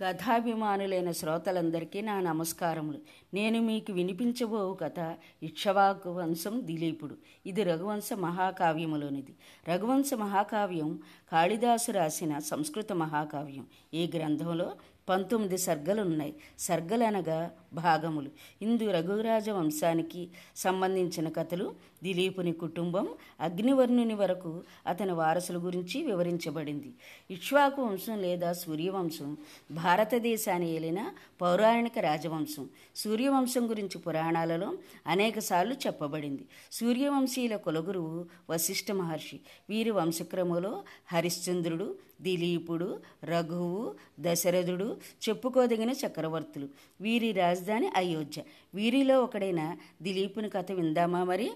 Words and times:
కథాభిమానులైన 0.00 1.10
శ్రోతలందరికీ 1.10 2.00
నా 2.00 2.20
నమస్కారములు. 2.20 2.98
నేను 3.34 3.60
మీకు 3.60 3.92
వినిపించబో 3.92 4.74
కథ 4.74 5.16
ఇక్షవాకు 5.42 6.10
వంశం 6.12 6.66
దిలీపుడు. 6.66 7.16
ఇది 7.46 7.62
రఘువంశ 7.62 8.12
మహాకావ్యములోనిది. 8.12 9.34
రఘువంశ 9.68 10.10
మహాకావ్యం 10.14 10.98
కాళిదాసు 11.32 11.92
రాసిన 11.92 12.38
సంస్కృత 12.38 12.92
మహాకావ్యం. 12.92 13.66
ఈ 13.94 14.10
గ్రంథంలో 14.16 14.72
పంతొమ్మిది 15.08 15.58
సర్గలున్నాయి. 15.58 16.34
సర్గలనగా 16.58 17.50
భాగములు. 17.72 18.30
ఇందు 18.62 18.90
రఘురాజ 18.90 19.50
వంశానికి 19.50 20.28
సంబంధించిన 20.56 21.28
కథలు 21.28 21.74
దిలీపుని 22.02 22.52
కుటుంబం 22.52 23.08
అగ్నివర్ణుని 23.40 24.14
వరకు 24.14 24.62
అతని 24.86 25.12
వారసుల 25.12 25.58
గురించి 25.58 26.02
వివరించబడింది. 26.02 26.94
ఇక్ష్వాకు 27.30 27.82
వంశం 27.82 28.18
లేదా 28.18 28.52
సూర్యవంశం 28.52 29.36
భారతదేశాన్ని 29.70 30.70
ఏలిన 30.70 31.12
పౌరాణిక 31.40 31.98
రాజవంశం. 31.98 32.68
సూర్యవంశం 32.96 33.70
గురించి 33.70 33.98
పురాణాలలో 33.98 34.74
అనేకసార్లు 35.06 35.74
చెప్పబడింది. 35.74 36.44
సూర్యవంశీయుల 36.72 37.56
కులగురువు 37.56 38.26
వశిష్ఠ 38.50 38.92
మహర్షి. 38.92 39.40
వీరి 39.70 39.90
వంశక్రమంలో 39.90 40.82
హరిశ్చంద్రుడు 41.12 42.09
దిలీపుడు 42.20 43.00
రఘువు 43.24 43.94
దశరథుడు 44.20 45.00
చెప్పుకోదగిన 45.28 45.90
చక్రవర్తులు. 45.90 46.68
వీరి 47.00 47.32
రాజధాని 47.32 47.90
అయోధ్య. 47.96 48.42
వీరిలో 48.74 49.22
ఒకడైన 49.22 49.76
దిలీపుని 50.02 50.50
కథ 50.50 50.72
విందామా 50.72 51.24
మరి? 51.24 51.52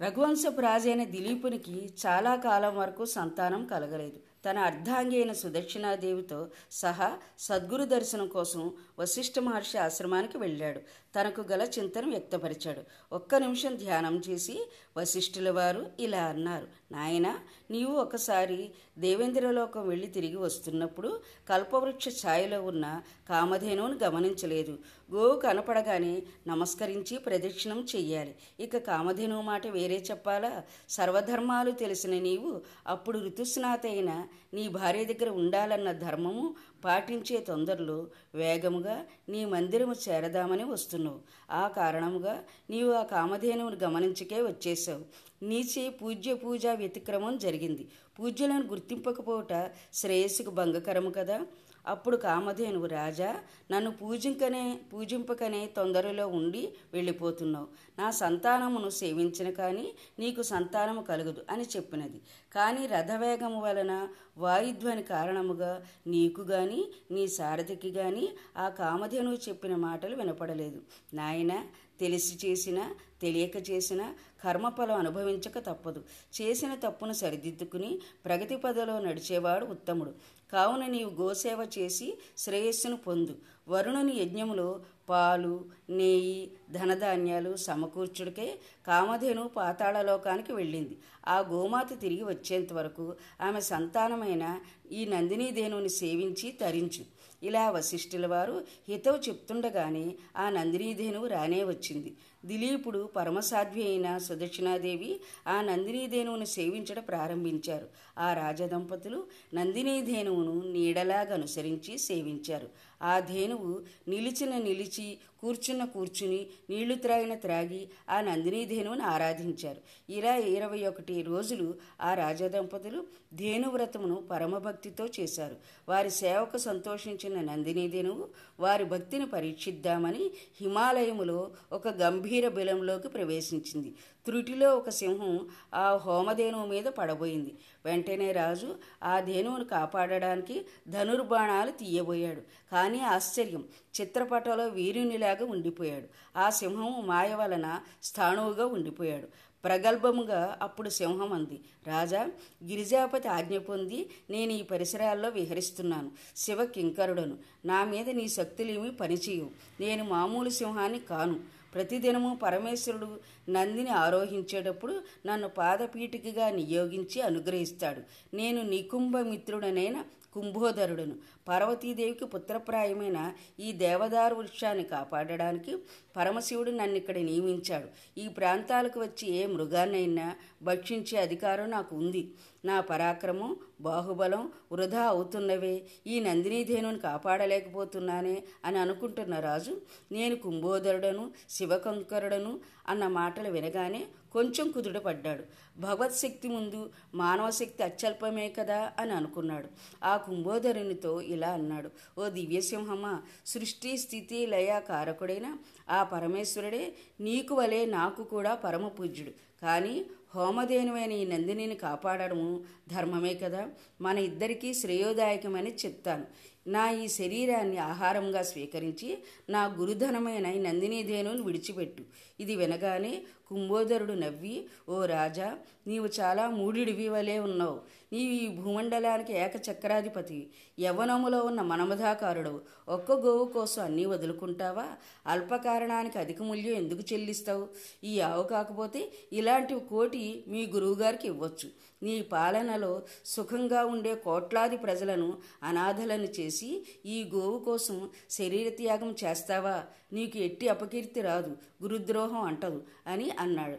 రఘువంశపు 0.00 0.60
రాజైన 0.60 1.04
దిలీపునికి 1.04 1.90
చాలా 2.06 2.36
కాలం 2.36 2.76
వరకు 2.76 3.04
సంతానం 3.04 3.66
కలగలేదు. 3.66 4.20
తన 4.50 4.58
అర్ధాంగి 4.58 5.16
అయిన 5.16 5.32
సుదక్షిణాదేవితో 5.32 6.48
సహా 6.70 7.18
సద్గురు 7.38 7.84
దర్శనం 7.84 8.26
కోసం 8.26 8.72
వశిష్ఠ 8.98 9.38
మహర్షి 9.38 9.78
ఆశ్రమానికి 9.78 10.38
వెళ్ళాడు. 10.38 10.80
తనకు 11.14 11.40
గల 11.40 11.68
చింతను 11.78 12.10
వ్యక్తపరిచాడు. 12.10 12.80
ఒక్క 13.14 13.34
నిమిషం 13.34 13.76
ధ్యానం 13.76 14.22
చేసి 14.30 14.68
వశిష్ఠుల 14.96 15.50
వారు 15.50 15.86
ఇలా 16.00 16.24
అన్నారు. 16.24 16.66
నాయన 16.94 17.28
నీవు 17.70 17.94
ఒకసారి 17.96 18.58
దేవేంద్రలోకం 18.98 19.88
వెళ్ళి 19.88 20.06
తిరిగి 20.06 20.36
వస్తున్నప్పుడు 20.36 21.10
కల్పవృక్ష 21.48 22.08
ఛాయలో 22.26 22.58
ఉన్న 22.62 22.86
కామధేనువును 23.28 23.96
గమనించలేదు. 24.04 24.74
గోవు 25.14 25.36
కనపడగానే 25.40 26.14
నమస్కరించి 26.46 27.14
ప్రదక్షిణం 27.18 27.80
చెయ్యాలి. 27.96 28.34
ఇక 28.60 28.76
కామధేనువు 28.76 29.42
మాట 29.42 29.66
వేరే 29.66 29.98
చెప్పాలా? 30.10 30.52
సర్వధర్మాలు 30.88 31.70
తెలిసిన 31.82 32.14
నీవు 32.18 32.52
అప్పుడు 32.86 33.18
ఋతుస్నాత 33.18 33.86
అయిన 33.86 34.10
నీ 34.54 34.64
భార్య 34.68 35.04
దగ్గర 35.04 35.30
ఉండాలన్న 35.30 35.90
ధర్మము 36.06 36.46
పాటించే 36.84 37.40
తొందరలో 37.40 38.06
వేగముగా 38.34 39.04
నీ 39.28 39.44
మందిరము 39.44 39.94
చేరదామని 40.08 40.64
వస్తున్నావు. 40.64 41.20
ఆ 41.50 41.68
కారణముగా 41.68 42.44
నీవు 42.70 42.92
ఆ 42.92 43.02
కామధేనువును 43.02 43.76
గమనించకే 43.82 44.42
వచ్చేసావు 44.42 45.04
నీచే 45.44 45.90
పూజ్య 45.90 46.34
పూజా 46.34 46.72
వ్యతిక్రమం 46.74 47.38
జరిగింది. 47.38 47.88
పూజ్యులను 48.18 48.66
గుర్తింపకపోవట 48.66 49.70
శ్రేయస్సుకు 49.94 50.50
భంగకరము 50.50 51.10
కదా? 51.10 51.40
అప్పుడు 51.86 52.16
కామధేనువు 52.16 52.86
రాజా 52.86 53.36
నన్ను 53.70 53.90
పూజింకనే 53.90 54.80
పూజింపకనే 54.92 55.66
తొందరలో 55.76 56.28
ఉండి 56.28 56.74
వెళ్ళిపోతున్నావు. 56.92 57.66
నా 57.98 58.10
సంతానమును 58.10 58.90
సేవించిన 58.90 59.50
కానీ 59.50 59.92
నీకు 60.18 60.42
సంతానము 60.42 61.02
కలుగదు 61.02 61.44
అని 61.50 61.62
చెప్పినది. 61.62 62.20
కానీ 62.54 62.86
రథవేగము 62.86 63.60
వలన 63.60 64.08
వాయుధ్వని 64.38 65.02
కారణముగా 65.02 65.84
నీకు 66.06 66.42
గాని 66.42 66.84
నీ 67.10 67.28
సారథికి 67.28 67.90
గాని 67.90 68.28
ఆ 68.56 68.68
కామధేనువు 68.68 69.38
చెప్పిన 69.48 69.76
మాటలు 69.76 70.16
వినపడలేదు. 70.16 70.82
నాయన 71.14 71.64
తెలిసి 72.00 72.46
చేసిన 72.46 72.94
తెలియక 73.22 73.70
చేసిన 73.70 74.14
కర్మఫలం 74.44 74.94
అనుభవించక 74.94 75.58
తప్పదు. 75.58 76.04
చేసిన 76.40 76.74
తప్పును 76.74 77.12
సరిదిద్దుకుని 77.12 78.00
ప్రగతి 78.24 78.56
పదలో 78.56 79.00
నడిచేవాడు 79.00 79.66
ఉత్తముడు. 79.66 80.14
కావున 80.52 80.86
నీవు 80.86 81.10
గోసేవ 81.10 81.68
చేసి 81.78 82.18
శ్రేయస్సును 82.38 82.96
పొందు. 82.96 83.36
వరుణుని 83.68 84.16
యజ్ఞములో 84.16 84.80
పాలు 85.08 85.64
నెయ్యి 85.90 86.50
ధనధాన్యాలు 86.70 87.56
సమకూర్చుడికే 87.56 88.58
కామధేను 88.86 89.48
పాతాళలోకానికి 89.48 90.52
వెళ్ళింది. 90.52 90.98
ఆ 91.28 91.38
గోమాత 91.38 92.00
తిరిగి 92.00 92.24
వచ్చేంత 92.24 92.72
వరకు 92.72 93.16
ఆమె 93.40 93.60
సంతానమైన 93.60 94.60
ఈ 94.92 95.04
నందినీదేనుని 95.04 95.88
సేవించి 95.88 96.52
తరించు. 96.52 97.13
ఇలా 97.44 97.70
వశిష్ఠుల 97.70 98.26
వారు 98.26 98.56
హితవు 98.88 99.18
చెప్తుండగానే 99.28 100.06
ఆ 100.36 100.50
నందినీధేనువు 100.50 101.26
రానే 101.26 101.64
వచ్చింది. 101.64 102.10
దిలీపుడు 102.44 103.08
పరమసాధ్వి 103.16 103.84
అయిన 103.84 104.18
సుదక్షిణాదేవి 104.18 105.20
ఆ 105.48 105.62
నందినీధేనువును 105.62 106.44
సేవించడం 106.44 107.02
ప్రారంభించారు. 107.02 107.86
ఆ 108.18 108.34
రాజదంపతులు 108.34 109.24
నందినీధేనువును 109.54 110.54
నీడలాగా 110.72 111.34
అనుసరించి 111.34 111.98
సేవించారు. 111.98 112.68
ఆ 113.02 113.18
ధేనువు 113.18 113.72
నిలిచిన 114.08 114.58
నిలిచి 114.58 115.06
కూర్చున్న 115.44 115.84
కూర్చుని 115.84 116.40
నీళ్ళు 116.70 116.94
త్రాగిన 116.94 117.34
త్రాగి 117.34 117.82
ఆ 118.10 118.20
నందినీధేనువును 118.20 119.04
ఆరాధించారు. 119.04 119.80
ఇలా 120.12 120.36
ఇరవై 120.36 120.82
ఒకటి 120.86 121.22
రోజులు 121.22 121.74
ఆ 122.00 122.14
రాజదంపతులు 122.14 123.00
ధేనువ్రతమును 123.34 124.16
పరమభక్తితో 124.30 125.08
చేశారు. 125.20 125.56
వారి 125.88 126.10
సేవకు 126.10 126.58
సంతోషించిన 126.58 127.40
నందినీధేనువు 127.40 128.28
వారి 128.60 128.84
భక్తిని 128.84 129.26
పరీక్షిద్దామని 129.26 130.30
హిమాలయములో 130.60 131.40
ఒక 131.72 131.88
గంభీర 131.88 132.48
బిలంలోకి 132.48 133.08
ప్రవేశించింది. 133.08 133.94
త్రుటిలో 134.26 134.68
ఒక 134.76 134.88
సింహం 134.88 135.34
ఆ 135.74 135.84
హోమధేనువు 136.04 136.66
మీద 136.66 136.84
పడబోయింది. 136.98 137.52
వెంటనే 137.84 138.32
రాజు 138.32 138.70
ఆ 139.02 139.20
ధేనువును 139.20 139.64
కాపాడడానికి 139.64 140.56
ధనుర్బాణాలు 140.88 141.70
తీయబోయాడు. 141.70 142.42
కానీ 142.72 143.00
ఆశ్చర్యం 143.14 143.64
చిత్రపటంలో 144.00 144.66
వీరునిలాగా 144.66 145.44
ఉండిపోయాడు. 145.44 146.38
ఆ 146.38 146.50
సింహం 146.50 147.06
మాయ 147.06 147.34
వలన 147.34 147.80
స్థాణువుగా 148.02 148.66
ఉండిపోయాడు. 148.66 149.28
ప్రగల్భముగా 149.64 150.58
అప్పుడు 150.62 150.88
సింహం 150.88 151.32
అంది 151.32 151.60
రాజా 151.86 152.30
గిరిజాపతి 152.64 153.28
ఆజ్ఞ 153.28 153.58
పొంది 153.58 154.10
నేను 154.30 154.52
ఈ 154.52 154.62
పరిసరాల్లో 154.62 155.28
విహరిస్తున్నాను. 155.28 156.10
శివ 156.36 156.64
కింకరుడను. 156.64 157.38
నా 157.64 157.84
మీద 157.84 158.10
నీ 158.10 158.28
శక్తులేమి 158.28 158.90
పనిచేయవు. 158.90 159.50
నేను 159.80 160.04
మామూలు 160.04 160.48
సింహాన్ని 160.48 160.98
కాను. 160.98 161.40
ప్రతిదినము 161.74 162.36
పరమేశ్వరుడు 162.42 163.20
నందిని 163.50 163.90
ఆరోహించేటప్పుడు 163.90 165.00
నన్ను 165.26 165.48
పాదపీఠికగా 165.48 166.50
నియోగించి 166.50 167.20
అనుగ్రహిస్తాడు. 167.20 168.00
నేను 168.36 168.62
నికుంభమిత్రుడనైన 168.62 170.04
కుంభోదరుడును. 170.34 171.14
పార్వతీదేవికి 171.48 172.24
పుత్రప్రాయమైన 172.24 173.18
ఈ 173.60 173.72
దేవదారు 173.72 174.34
వృక్షాన్ని 174.34 174.84
కాపాడడానికి 174.84 175.76
పరమశివుడు 176.16 176.70
నన్ను 176.70 176.96
ఇక్కడ 176.96 177.18
నియమించాడు. 177.18 177.88
ఈ 178.20 178.28
ప్రాంతాలకు 178.28 179.00
వచ్చి 179.00 179.28
ఏ 179.30 179.46
మృగాన్నైనా 179.46 180.36
భక్షించే 180.62 181.18
అధికారం 181.18 181.70
నాకు 181.70 181.96
ఉంది. 181.96 182.34
నా 182.64 182.80
పరాక్రమం 182.80 183.56
బాహుబలం 183.80 184.52
వృధా 184.72 185.02
అవుతున్నవే. 185.04 185.86
ఈ 186.06 186.20
నందినీధేనుని 186.20 186.98
కాపాడలేకపోతున్నానే 186.98 188.42
అని 188.64 188.78
అనుకుంటున్న 188.78 189.40
రాజు 189.40 189.80
నేను 190.12 190.36
కుంభోదరుడను 190.36 191.32
శివకంకరుడను 191.50 192.60
అన్న 192.88 193.06
మాటలు 193.08 193.50
వినగానే 193.50 194.06
కొంచెం 194.32 194.70
కుదుటపడ్డాడు. 194.70 195.44
భగవత్శక్తి 195.80 196.48
ముందు 196.48 196.90
మానవ 197.14 197.50
శక్తి 197.50 197.82
అత్యల్పమే 197.82 198.48
కదా 198.48 198.92
అని 198.98 199.12
అనుకున్నాడు. 199.12 199.68
ఆ 200.04 200.16
కుంభోదరునితో 200.16 201.20
ఇలా 201.34 201.50
అన్నాడు. 201.50 201.90
ఓ 202.20 202.28
దివ్యసింహమ్మ 202.28 203.20
సృష్టి 203.46 203.96
స్థితి 203.96 204.46
లయ 204.46 204.80
కారకుడైన 204.88 205.56
ఆ 205.90 206.02
పరమేశ్వరుడే 206.02 206.92
నీకు 207.20 207.54
వలె 207.54 207.86
నాకు 207.86 208.24
కూడా 208.24 208.54
పరమ 208.54 208.88
పూజ్యుడు. 208.88 209.32
కానీ 209.62 210.06
హోమధేనువైన 210.34 211.12
ఈ 211.12 211.24
నందినిని 211.24 211.74
కాపాడడము 211.74 212.64
ధర్మమే 212.88 213.34
కదా? 213.34 213.68
మన 214.00 214.18
ఇద్దరికీ 214.18 214.74
శ్రేయోదాయకమని 214.74 215.74
చెప్తాను. 215.74 216.26
నా 216.66 216.90
ఈ 216.90 217.08
శరీరాన్ని 217.08 217.76
ఆహారంగా 217.76 218.42
స్వీకరించి 218.42 219.18
నా 219.50 219.64
గురుధనమైన 219.64 220.46
ఈ 220.46 220.58
నందినీధేనుని 220.58 221.42
విడిచిపెట్టు. 221.42 222.02
ఇది 222.40 222.56
వినగానే 222.56 223.22
కుంభోదరుడు 223.48 224.12
నవ్వి 224.12 224.66
ఓ 224.88 225.04
రాజా 225.04 225.58
నీవు 225.86 226.08
చాలా 226.20 226.50
మూడిడివి 226.50 227.08
వలె 227.08 227.38
ఉన్నావు. 227.38 227.80
నీవు 228.14 228.32
ఈ 228.32 228.48
భూమండలానికి 228.48 229.32
ఏకచక్రాధిపతి 229.32 230.50
యవనములో 230.80 231.42
ఉన్న 231.42 231.60
మనమధాకారుడు 231.62 232.62
ఒక్క 232.88 233.12
గోవు 233.12 233.44
కోసం 233.44 233.82
అన్నీ 233.84 234.04
వదులుకుంటావా? 234.06 234.86
అల్పకారణానికి 235.26 236.18
అధిక 236.18 236.42
మూల్యం 236.42 236.74
ఎందుకు 236.74 237.12
చెల్లిస్తావు? 237.12 237.68
ఈ 238.04 238.20
ఆవు 238.20 238.42
కాకపోతే 238.42 239.12
ఇలాంటి 239.32 239.80
కోటి 239.80 240.44
మీ 240.48 240.66
గురువుగారికి 240.66 241.26
ఇవ్వచ్చు. 241.26 241.70
నీ 242.02 242.22
పాలనలో 242.22 243.02
సుఖంగా 243.24 243.84
ఉండే 243.84 244.14
కోట్లాది 244.14 244.76
ప్రజలను 244.76 245.38
అనాథలను 245.62 246.28
చేసి 246.40 246.86
ఈ 247.06 247.30
గోవు 247.34 247.58
కోసం 247.58 248.10
శరీర 248.30 248.68
త్యాగం 248.68 249.14
చేస్తావా? 249.24 249.84
నీకు 250.12 250.38
ఎట్టి 250.38 250.68
అపకీర్తి 250.68 251.20
రాదు 251.20 251.56
గురుద్రోహం 251.82 252.42
అంటదు 252.42 252.82
అని 253.06 253.30
అన్నాడు. 253.30 253.78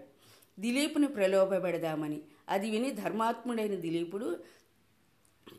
దిలీపుని 0.61 1.07
ప్రలోభపెడదామని 1.07 2.21
అది 2.49 2.69
విని 2.69 2.91
ధర్మాత్ముడైన 2.91 3.75
దిలీపుడు 3.75 4.39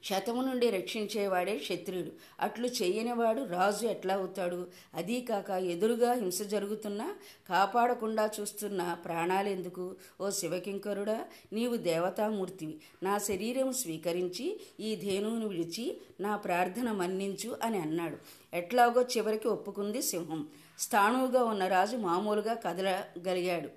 శతము 0.05 0.43
నుండి 0.43 0.71
రక్షించేవాడే 0.71 1.57
క్షత్రియుడు 1.59 2.13
అట్లు 2.41 2.67
చేయనివాడు 2.67 3.45
రాజు 3.45 3.87
ఎట్లా 3.87 4.15
అవుతాడు? 4.15 4.67
అదీ 4.95 5.21
కాక 5.21 5.51
ఎదురుగా 5.51 6.13
హింస 6.13 6.43
జరుగుతున్నా 6.43 7.15
కాపాడకుండా 7.49 8.31
చూస్తున్న 8.41 8.95
ప్రాణాలెందుకు 9.05 9.97
ఓ 10.21 10.31
శివకింకరుడా 10.31 11.25
నీవు 11.53 11.77
దేవతామూర్తివి. 11.77 12.81
నా 13.03 13.19
శరీరం 13.19 13.73
స్వీకరించి 13.73 14.61
ఈ 14.81 14.97
ధేనువును 14.97 15.49
విడిచి 15.49 16.01
నా 16.21 16.37
ప్రార్థన 16.37 16.93
మన్నించు 16.93 17.59
అని 17.63 17.79
అన్నాడు. 17.79 18.17
ఎట్లాగో 18.57 19.03
చివరికి 19.03 19.49
ఒప్పుకుంది 19.49 20.03
సింహం. 20.03 20.49
స్థాణువుగా 20.79 21.45
ఉన్న 21.45 21.69
రాజు 21.69 21.97
మామూలుగా 21.97 22.55
కదలగలిగాడు. 22.55 23.69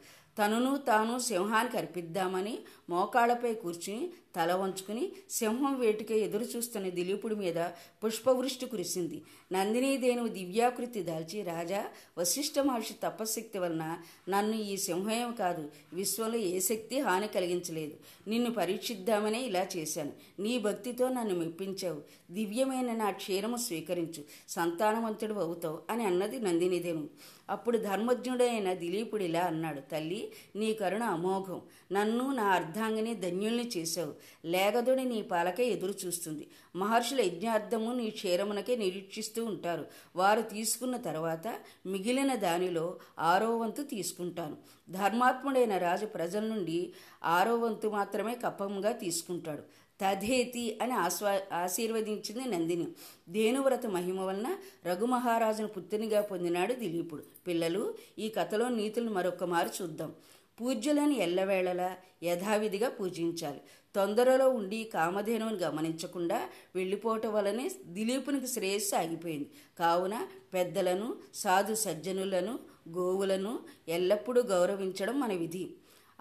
తనను 0.42 0.78
తాను 0.78 1.20
సింహానికి 1.20 1.78
అర్పిద్దామని 1.78 2.60
మోకాళ్ళపై 2.90 3.54
కూర్చుని 3.54 4.10
తల 4.36 4.54
వంచుకుని 4.54 5.12
సింహం 5.30 5.80
వేటుకే 5.80 6.20
ఎదురు 6.20 6.44
చూస్తున్న 6.44 6.90
దిలీపుడి 6.90 7.36
మీద 7.36 7.60
పుష్పవృష్టి 8.06 8.66
కురిసింది. 8.66 9.22
నందినీదేనువు 9.54 10.28
దివ్యాకృతి 10.28 11.04
దాల్చి 11.04 11.44
రాజా 11.44 11.86
వశిష్ఠ 12.18 12.60
మహర్షి 12.60 12.94
తపశక్తి 13.04 13.60
వలన 13.60 13.98
నన్ను 14.30 14.56
ఈ 14.56 14.78
సింహం 14.78 15.32
కాదు. 15.34 15.70
విశ్వంలో 15.94 16.38
ఏ 16.38 16.60
శక్తి 16.60 17.00
హాని 17.00 17.28
కలిగించలేదు. 17.28 17.96
నిన్ను 18.30 18.52
పరీక్షిద్దామనే 18.52 19.42
ఇలా 19.42 19.68
చేశాను. 19.78 20.12
నీ 20.40 20.60
భక్తితో 20.60 21.10
నన్ను 21.10 21.36
మెప్పించావు. 21.36 22.02
దివ్యమైన 22.32 22.94
నా 22.94 23.12
క్షీరము 23.12 23.58
స్వీకరించు. 23.58 24.24
సంతానవంతుడు 24.50 25.34
అవుతావు 25.34 25.80
అని 25.90 26.04
అన్నది 26.06 26.40
నందినిదేను 26.40 27.08
అప్పుడు 27.50 27.78
ధర్మజ్ఞుడైన 27.78 28.74
దిలీపుడు 28.74 29.24
ఇలా 29.24 29.40
అన్నాడు 29.40 29.80
తల్లి 29.80 30.32
నీ 30.56 30.74
కరుణ 30.74 31.04
అమోఘం. 31.04 31.62
నన్ను 31.92 32.34
నా 32.34 32.44
అర్ధాంగిని 32.80 33.16
ధన్యుల్ని 33.16 33.72
చేశావు. 33.78 34.14
లేగదుడి 34.46 35.04
నీ 35.04 35.22
పాలకే 35.22 35.68
ఎదురు 35.68 35.94
చూస్తుంది. 36.06 36.48
మహర్షుల 36.76 37.22
యజ్ఞార్థము 37.22 37.94
నీ 37.94 38.10
క్షీరమునకే 38.10 38.76
నిరీక్షిస్తూ 38.76 39.46
ఉంటారు. 39.46 39.86
వారు 40.16 40.42
తీసుకున్న 40.42 40.98
తర్వాత 40.98 41.48
మిగిలిన 41.86 42.36
దానిలో 42.36 43.00
ఆరో 43.20 43.58
వంతు 43.58 43.82
తీసుకుంటాను. 43.82 44.58
ధర్మాత్ముడైన 44.90 45.78
రాజు 45.78 46.06
ప్రజల 46.06 46.44
నుండి 46.44 46.94
ఆరో 47.24 47.56
వంతు 47.56 47.88
మాత్రమే 47.88 48.36
కప్పంగా 48.36 48.92
తీసుకుంటాడు. 48.92 49.62
తధేతి 50.02 50.80
అని 50.82 50.94
ఆస్వా 50.94 51.42
ఆశీర్వదించింది 51.54 52.50
నందిని. 52.50 52.88
దేనువ్రత 53.30 53.86
మహిమ 53.86 54.22
వలన 54.22 54.58
రఘుమహారాజును 54.86 55.68
పుత్రునిగా 55.68 56.22
పొందినాడు 56.22 56.74
దిలీపుడు. 56.74 57.24
పిల్లలు 57.48 57.94
ఈ 58.20 58.30
కథలో 58.30 58.70
నీతులను 58.70 59.12
మరొకమారు 59.12 59.70
చూద్దాం. 59.82 60.14
పూజ్యులను 60.62 61.14
ఎల్లవేళలా 61.14 61.98
యథావిధిగా 62.24 62.90
పూజించాలి. 62.90 63.62
తొందరలో 63.96 64.50
ఉండి 64.50 64.84
కామధేనువుని 64.84 65.58
గమనించకుండా 65.58 66.50
వెళ్ళిపోవటం 66.76 67.34
వలనే 67.34 67.72
దిలీపునికి 67.86 68.48
శ్రేయస్సు 68.48 68.96
ఆగిపోయింది. 68.96 69.50
కావున 69.80 70.28
పెద్దలను 70.54 71.16
సాధు 71.34 71.74
సజ్జనులను 71.74 72.60
గోవులను 72.90 73.60
ఎల్లప్పుడూ 73.88 74.42
గౌరవించడం 74.42 75.20
మన 75.20 75.34
విధి. 75.34 75.70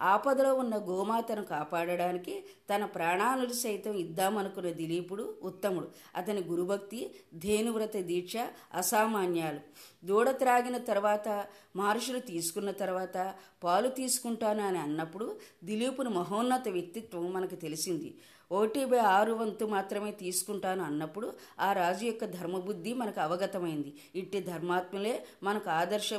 ఆపదలో 0.00 0.54
ఉన్న 0.54 0.76
గోమాతను 0.76 1.44
కాపాడడానికి 1.44 2.44
తన 2.74 2.84
ప్రాణాలను 2.84 3.52
సైతం 3.52 3.94
ఇద్దామనుకున్న 3.94 4.70
దిలీపుడు 4.70 5.34
ఉత్తముడు. 5.42 5.88
అతని 6.16 6.42
గురుభక్తి 6.42 7.14
ధేనువ్రత 7.34 7.96
దీక్ష 7.96 8.32
అసామాన్యాలు. 8.74 9.60
దూడ 10.06 10.30
త్రాగిన 10.30 10.76
తర్వాత 10.76 11.46
మహర్షులు 11.76 12.18
తీసుకున్న 12.18 12.70
తర్వాత 12.70 13.34
పాలు 13.64 13.88
తీసుకుంటాను 13.88 14.62
అని 14.62 14.78
అన్నప్పుడు 14.78 15.36
దిలీపుని 15.64 16.08
మహోన్నత 16.08 16.68
వ్యక్తిత్వం 16.68 17.32
మనకు 17.32 17.54
తెలిసింది. 17.54 18.18
ఒకటి 18.52 18.84
బై 18.84 18.98
ఆరు 18.98 19.32
వంతు 19.32 19.64
మాత్రమే 19.64 20.10
తీసుకుంటాను 20.10 20.82
అన్నప్పుడు 20.84 21.32
ఆ 21.60 21.72
రాజు 21.72 22.04
యొక్క 22.04 22.24
ధర్మబుద్ధి 22.24 22.94
మనకు 22.94 23.20
అవగతమైంది. 23.20 23.94
ఇట్టి 24.14 24.40
ధర్మాత్ములే 24.40 25.24
మనకు 25.42 25.70
ఆదర్శ 25.70 26.14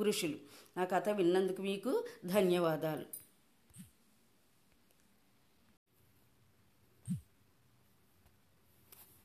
పురుషులు. 0.00 0.34
నా 0.76 0.84
కథ 0.84 1.08
విన్నందుకు 1.08 1.62
మీకు 1.62 2.04
ధన్యవాదాలు. 2.26 3.19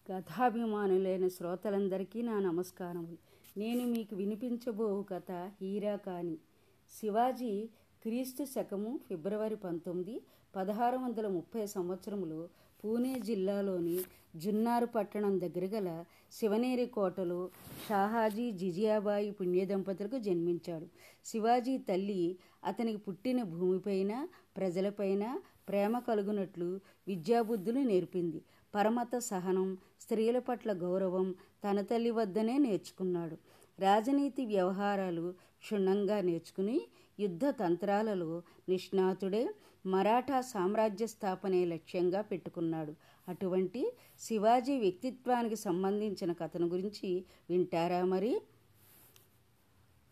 కథాభిమానులైన 0.09 1.27
శ్రోతలందరికీ 1.27 2.21
నా 2.21 2.39
నమస్కారములు. 2.39 3.17
నేను 3.59 3.87
మీకు 3.87 4.15
వినిపించబో 4.15 5.05
కథ 5.09 5.51
హీరా 5.61 5.95
కాని 5.95 6.37
శివాజీ 6.99 7.69
క్రీస్తు 8.03 8.43
శకము 8.43 8.99
ఫిబ్రవరి 9.09 9.55
పంతొమ్మిది 9.55 10.21
పదహారు 10.55 10.97
వందల 10.97 11.27
ముప్పై 11.27 11.65
సంవత్సరంలో 11.65 12.49
పూణే 12.83 13.19
జిల్లాలోని 13.19 13.99
జున్నారు 14.35 14.85
పట్టణం 14.85 15.41
దగ్గర 15.41 15.65
గల 15.65 16.05
శివనేరి 16.31 16.85
కోటలో 16.85 17.49
షాహాజీ 17.89 18.51
జిజియాబాయి 18.51 19.31
పుణ్య 19.31 19.65
దంపతులకు 19.65 20.19
జన్మించాడు. 20.19 20.87
శివాజీ 21.25 21.77
తల్లి 21.77 22.37
అతనికి 22.63 22.97
పుట్టిన 22.97 23.43
భూమిపైన 23.43 24.27
ప్రజలపైన 24.57 25.39
ప్రేమ 25.69 25.99
కలుగునట్లు 25.99 26.79
విద్యాబుద్ధులు 27.07 27.79
నేర్పింది. 27.79 28.41
పరమత 28.75 29.17
సహనం 29.17 29.77
స్త్రీల 30.01 30.39
పట్ల 30.39 30.71
గౌరవం 30.73 31.35
తన 31.63 31.81
తల్లి 31.81 32.11
వద్దనే 32.11 32.57
నేర్చుకున్నాడు. 32.57 33.37
రాజనీతి 33.79 34.45
వ్యవహారాలు 34.45 35.33
క్షుణ్ణంగా 35.59 36.21
నేర్చుకుని 36.21 36.81
యుద్ధ 37.19 37.45
తంత్రాలలో 37.45 38.43
నిష్ణాతుడే 38.69 39.49
మరాఠా 39.85 40.41
సామ్రాజ్య 40.41 41.07
స్థాపనే 41.07 41.65
లక్ష్యంగా 41.65 42.21
పెట్టుకున్నాడు. 42.21 42.93
అటువంటి 43.27 43.81
శివాజీ 44.19 44.79
వ్యక్తిత్వానికి 44.79 45.55
సంబంధించిన 45.55 46.31
కథను 46.31 46.67
గురించి 46.67 47.25
వింటారా 47.49 48.05
మరి? 48.05 48.41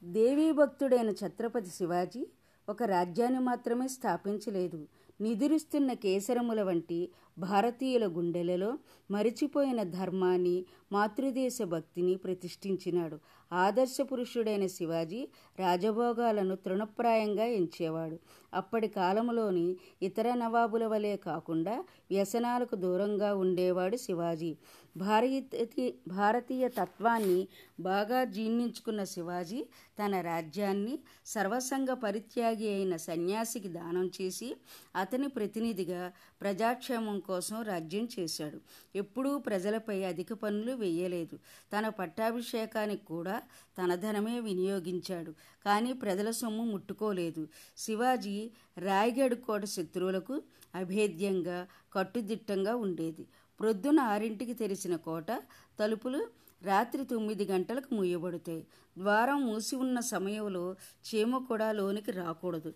దేవీ 0.03 0.51
భక్తుడైన 0.51 1.09
ఛత్రపతి 1.09 1.69
శివాజీ 1.69 2.27
ఒక 2.69 2.83
రాజ్యాన్ని 2.83 3.39
మాత్రమే 3.39 3.87
స్థాపించలేదు. 3.87 4.87
నిదురిస్తున్న 5.23 5.93
కేసరముల 5.93 6.61
వంటి 6.63 6.97
భారతీయుల 7.37 8.05
గుండెలలో 8.07 8.71
మరిచిపోయిన 9.11 9.83
ధర్మాన్ని 9.83 10.55
మాతృదేశ 10.91 11.57
భక్తిని 11.63 12.15
ప్రతిష్ఠించినాడు. 12.15 13.17
ఆదర్శ 13.51 13.97
పురుషుడైన 14.11 14.65
శివాజీ 14.67 15.21
రాజభోగాలను 15.59 16.55
తృణప్రాయంగా 16.55 17.45
ఎంచేవాడు. 17.59 18.17
అప్పటి 18.53 18.87
కాలంలోని 18.87 19.67
ఇతర 20.01 20.33
నవాబుల 20.33 20.85
వలె 20.87 21.15
కాకుండా 21.15 21.75
వ్యసనాలకు 22.11 22.75
దూరంగా 22.75 23.35
ఉండేవాడు 23.35 23.97
శివాజీ. 23.97 24.51
భారతీ 24.97 25.93
భారతీయ 26.07 26.69
తత్వాన్ని 26.69 27.47
బాగా 27.79 28.23
జీర్ణించుకున్న 28.23 29.03
శివాజీ 29.03 29.65
తన 29.99 30.21
రాజ్యాన్ని 30.21 30.99
సర్వసంగ 31.25 31.93
పరిత్యాగి 31.93 32.67
అయిన 32.73 32.95
సన్యాసికి 32.95 33.67
దానం 33.67 34.11
చేసి 34.21 34.55
అతని 34.95 35.27
ప్రతినిధిగా 35.27 36.13
ప్రజాక్షేమం 36.41 37.19
కోసం 37.19 37.61
రాజ్యం 37.61 38.07
చేశాడు. 38.19 38.61
ఎప్పుడూ 38.95 39.37
ప్రజలపై 39.39 40.03
అధిక 40.03 40.33
పనులు 40.33 40.71
వేయలేదు. 40.71 41.39
తన 41.73 41.89
పట్టాభిషేకానికి 41.89 43.05
కూడా 43.05 43.41
తన 43.77 43.95
ధనమే 43.95 44.39
వినియోగించాడు. 44.39 45.31
కానీ 45.65 45.93
ప్రజల 45.93 46.31
సొమ్ము 46.31 46.63
ముట్టుకోలేదు. 46.63 47.47
శివాజీ 47.77 48.51
రాయగఢ్ 48.77 49.35
కోట 49.35 49.65
శత్రువులకు 49.65 50.41
అభేద్యంగా 50.75 51.67
కట్టుదిట్టంగా 51.93 52.75
ఉండేది. 52.75 53.27
ప్రొద్దున 53.59 53.99
ఆరింటికి 53.99 54.53
తెరిచిన 54.53 54.95
కోట 54.95 55.31
తలుపులు 55.79 56.21
రాత్రి 56.63 57.05
తొమ్మిది 57.05 57.45
గంటలకు 57.45 57.95
మూయబడతాయి. 57.95 58.61
ద్వారం 58.97 59.39
మూసి 59.45 59.75
ఉన్న 59.75 59.99
సమయంలో 59.99 60.75
చీమ 61.07 61.37
కూడా 61.37 61.71
లోనికి 61.71 62.11
రాకూడదు. 62.11 62.73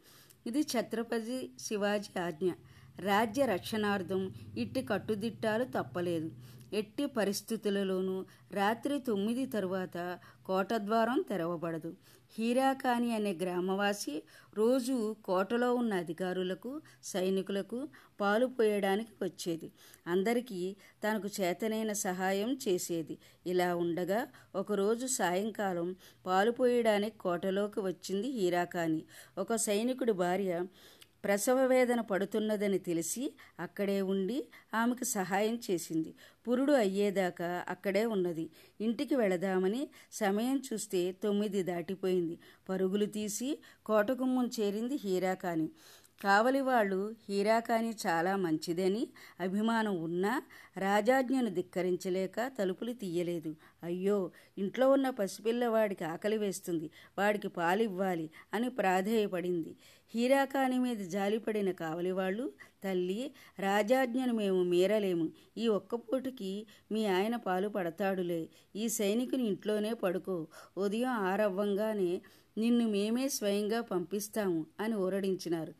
ఇది 0.47 0.61
ఛత్రపతి 0.61 1.37
శివాజీ 1.59 2.19
ఆజ్ఞ. 2.19 2.51
రాజ్య 2.99 3.45
రక్షణార్థం 3.45 4.33
ఇట్టి 4.57 4.81
కట్టుదిట్టాలు 4.81 5.63
తప్పలేదు. 5.63 6.31
ఎట్టి 6.73 7.05
పరిస్థితులలోనూ 7.05 8.25
రాత్రి 8.51 8.99
తొమ్మిది 8.99 9.45
తరువాత 9.45 10.19
కోటద్వారం 10.45 11.25
తెరవబడదు. 11.29 11.95
హీరాకాని 12.37 13.15
అనే 13.15 13.33
గ్రామవాసి 13.33 14.23
రోజు 14.55 15.15
కోటలో 15.25 15.75
ఉన్న 15.75 15.93
అధికారులకు 15.93 16.81
సైనికులకు 17.03 17.87
పాలు 18.21 18.45
పోయడానికి 18.45 19.09
వచ్చేది. 19.21 19.71
అందరికీ 20.07 20.75
తనకు 21.03 21.41
చేతనైన 21.41 21.93
సహాయం 21.93 22.57
చేసేది. 22.67 23.17
ఇలా 23.47 23.75
ఉండగా 23.75 24.27
ఒకరోజు 24.55 25.05
సాయంకాలం 25.05 25.95
పాలు 26.25 26.51
పోయడానికి 26.51 27.17
కోటలోకి 27.17 27.79
వచ్చింది 27.79 28.27
హీరాకాని. 28.27 29.03
ఒక 29.37 29.55
సైనికుడి 29.55 30.11
భార్య 30.11 30.63
ప్రసవ 31.27 31.65
వేదన 31.65 32.01
పడుతున్నదని 32.01 32.79
తెలిసి 32.79 33.33
అక్కడే 33.59 34.01
ఉండి 34.01 34.47
ఆమెకు 34.73 35.03
సహాయం 35.03 35.59
చేసింది. 35.71 36.15
పురుడు 36.47 36.73
అయ్యేదాకా 36.73 37.65
అక్కడే 37.67 38.05
ఉన్నది. 38.05 38.49
ఇంటికి 38.81 39.15
వెళదామని 39.15 39.89
సమయం 40.11 40.61
చూస్తే 40.73 41.11
తొమ్మిది 41.11 41.63
దాటిపోయింది. 41.63 42.39
పరుగులు 42.69 43.05
తీసి 43.05 43.59
కోటగుమ్మం 43.85 44.49
చేరింది 44.59 44.95
హీరాకాని. 44.95 45.69
కావలి 46.23 46.61
వాళ్ళు 46.61 47.15
హీరాకాని 47.29 47.93
చాలా 48.07 48.35
మంచిదని 48.35 49.07
అభిమానం 49.39 49.95
ఉన్నా 50.01 50.41
రాజాజ్ఞను 50.77 51.49
ధిక్కరించలేక 51.49 52.51
తలుపులు 52.59 52.93
తీయలేదు. 52.93 53.55
అయ్యో 53.83 54.31
ఇంట్లో 54.57 54.91
ఉన్న 54.91 55.09
పసిపిల్లవాడికి 55.09 56.03
ఆకలి 56.03 56.37
వేస్తుంది 56.37 56.89
వాడికి 57.17 57.47
పాలివ్వాలి 57.47 58.29
అని 58.53 58.69
ప్రాధేయపడింది. 58.69 59.75
హీరాకాని 60.15 60.79
మీద 60.79 60.97
జాలిపడిన 60.97 61.71
కావలి 61.71 62.11
వాళ్ళు 62.11 62.51
తల్లి 62.83 63.31
రాజాజ్ఞను 63.59 64.33
మేము 64.33 64.63
మీరలేము. 64.63 65.29
ఈ 65.57 65.67
ఒక్క 65.67 65.95
పూటకి 65.95 66.67
మీ 66.91 67.05
ఆయన 67.05 67.35
పాలు 67.35 67.67
పడతాడులే. 67.67 68.49
ఈ 68.75 68.89
సైనికుని 68.89 69.43
ఇంట్లోనే 69.43 69.93
పడుకో. 69.93 70.47
ఉదయం 70.77 71.09
ఆరవ్వంగానే 71.09 72.21
నిన్ను 72.57 72.87
మేమే 72.87 73.29
స్వయంగా 73.29 73.81
పంపిస్తాము 73.81 74.65
అని 74.79 74.95
ఊరడించినారు. 74.95 75.73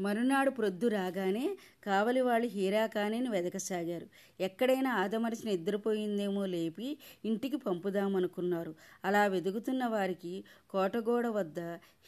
మరునాడు 0.00 0.50
ప్రొద్దు 0.50 0.88
రాగానే 0.88 1.56
కావలి 1.84 2.20
వాళ్ళు 2.20 2.46
హీరాకానేని 2.46 3.28
వెదకసాగారు. 3.28 4.06
ఎక్కడైనా 4.40 4.90
ఆదమరిచి 4.94 5.44
నిద్రపోయిందేమో 5.46 6.46
లేపి 6.46 6.98
ఇంటికి 7.24 7.56
పంపుదామనుకున్నారు. 7.56 8.74
అలా 9.04 9.26
వెదుగుతున్న 9.26 9.86
వారికి 9.86 10.44
కోటగోడ 10.70 11.26
వద్ద 11.26 11.60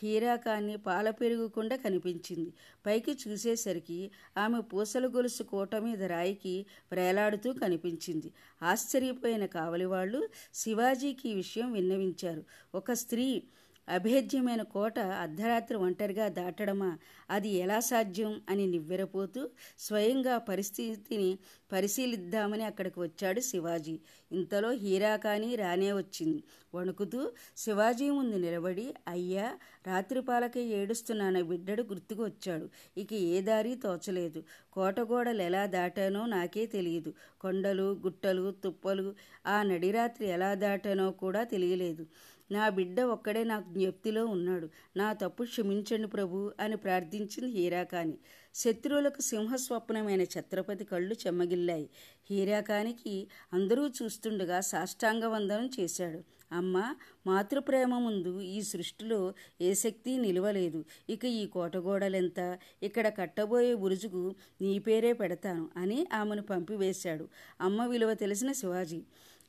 హీరాకాన్ని 0.02 0.76
పాల 0.76 1.10
పెరుగుకుండా 1.10 1.76
కనిపించింది. 1.76 2.52
పైకి 2.86 3.18
చూసేసరికి 3.28 4.10
ఆమె 4.38 4.60
పూసల 4.60 5.06
గొలుసు 5.06 5.42
కోట 5.42 5.76
మీద 5.76 6.02
రాయికి 6.04 6.66
ప్రేలాడుతూ 6.92 7.52
కనిపించింది. 7.52 8.32
ఆశ్చర్యపోయిన 8.62 9.46
కావలి 9.46 9.84
వాళ్ళు 9.84 10.28
శివాజీకి 10.54 11.28
ఈ 11.28 11.34
విషయం 11.34 11.72
విన్నవించారు. 11.72 12.44
ఒక 12.74 12.92
స్త్రీ 12.92 13.42
అభేద్యమైన 13.88 14.62
కోట 14.62 14.98
అర్ధరాత్రి 14.98 15.78
ఒంటరిగా 15.78 16.28
దాటడమా? 16.28 16.98
అది 17.30 17.48
ఎలా 17.48 17.80
సాధ్యం? 17.80 18.40
అని 18.48 18.66
నివ్వెరపోతూ 18.66 19.50
స్వయంగా 19.78 20.38
పరిస్థితిని 20.38 21.38
పరిశీలిద్దామని 21.72 22.64
అక్కడికి 22.64 23.00
వచ్చాడు 23.00 23.40
శివాజీ. 23.40 24.00
ఇంతలో 24.32 24.70
హీరా 24.70 25.16
కానీ 25.16 25.56
రానే 25.56 25.92
వచ్చింది. 25.92 26.42
వణుకుతూ 26.74 27.32
శివాజీ 27.56 28.10
ముందు 28.10 28.36
నిలబడి 28.36 28.94
అయ్యా 29.08 29.58
రాత్రిపాలకే 29.86 30.64
ఏడుస్తున్నాన 30.64 31.40
బిడ్డడు? 31.40 31.82
గుర్తుకు 31.82 32.24
వచ్చాడు. 32.24 32.68
ఇక 32.98 33.12
ఏ 33.12 33.40
దారి 33.40 33.74
తోచలేదు. 33.74 34.42
కోటగోడలు 34.72 35.42
ఎలా 35.42 35.66
దాటానో 35.66 36.26
నాకే 36.26 36.66
తెలియదు. 36.66 37.14
కొండలు 37.40 37.98
గుట్టలు 38.02 38.50
తుప్పలు 38.64 39.14
ఆ 39.46 39.62
నడిరాత్రి 39.62 40.28
ఎలా 40.28 40.54
దాటానో 40.54 41.10
కూడా 41.10 41.44
తెలియలేదు. 41.44 42.06
నా 42.52 42.68
బిడ్డ 42.68 43.00
ఒక్కడే 43.00 43.44
నాకు 43.44 43.72
జ్ఞప్తిలో 43.72 44.26
ఉన్నాడు. 44.26 44.68
నా 44.96 45.12
తప్పు 45.12 45.42
క్షమించండి 45.42 46.08
ప్రభు 46.08 46.52
అని 46.60 46.76
ప్రార్థించింది 46.76 47.50
హీరాకాని. 47.50 48.18
శత్రువులకు 48.54 49.20
సింహస్వప్నమైన 49.20 50.22
ఛత్రపతి 50.22 50.84
కళ్ళు 50.84 51.14
చెమ్మగిల్లాయి. 51.26 51.90
హీరాకానికి 52.30 53.28
అందరూ 53.52 53.88
చూస్తుండగా 53.88 54.60
సాష్టాంగ 54.60 55.24
వందనం 55.24 55.70
చేశాడు. 55.80 56.20
అమ్మ 56.52 56.94
మాతృప్రేమ 57.26 57.98
ముందు 57.98 58.40
ఈ 58.40 58.62
సృష్టిలో 58.62 59.34
ఏ 59.60 59.74
శక్తి 59.74 60.16
నిలవలేదు. 60.16 60.84
ఇక 61.08 61.24
ఈ 61.24 61.46
కోటగోడలెంత? 61.46 62.58
ఇక్కడ 62.82 63.08
కట్టబోయే 63.08 63.74
బురుజుకు 63.74 64.34
నీ 64.60 64.78
పేరే 64.78 65.12
పెడతాను 65.12 65.68
అని 65.76 66.06
ఆమెను 66.12 66.42
పంపివేశాడు. 66.42 67.28
అమ్మ 67.60 67.86
విలువ 67.86 68.14
తెలిసిన 68.14 68.52
శివాజీ. 68.52 69.02